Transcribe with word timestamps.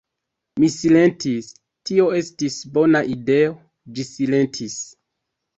Mi 0.61 0.67
silentis, 0.75 1.49
tio 1.89 2.07
estis 2.21 2.57
bona 2.79 3.03
ideo; 3.17 3.55
ĝi 3.99 4.11
silentis. 4.15 4.83